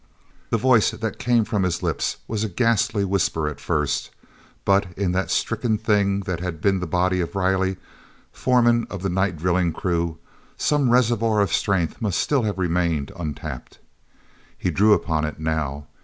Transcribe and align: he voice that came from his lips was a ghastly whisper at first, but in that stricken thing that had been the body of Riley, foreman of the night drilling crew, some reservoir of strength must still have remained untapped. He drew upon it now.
he 0.49 0.57
voice 0.57 0.89
that 0.89 1.19
came 1.19 1.45
from 1.45 1.61
his 1.61 1.83
lips 1.83 2.17
was 2.27 2.43
a 2.43 2.49
ghastly 2.49 3.05
whisper 3.05 3.47
at 3.47 3.59
first, 3.59 4.09
but 4.65 4.87
in 4.97 5.11
that 5.11 5.29
stricken 5.29 5.77
thing 5.77 6.21
that 6.21 6.39
had 6.39 6.59
been 6.59 6.79
the 6.79 6.87
body 6.87 7.21
of 7.21 7.35
Riley, 7.35 7.77
foreman 8.31 8.87
of 8.89 9.03
the 9.03 9.09
night 9.09 9.37
drilling 9.37 9.71
crew, 9.71 10.17
some 10.57 10.89
reservoir 10.89 11.39
of 11.39 11.53
strength 11.53 12.01
must 12.01 12.19
still 12.19 12.41
have 12.41 12.57
remained 12.57 13.11
untapped. 13.15 13.77
He 14.57 14.71
drew 14.71 14.93
upon 14.93 15.23
it 15.23 15.39
now. 15.39 15.85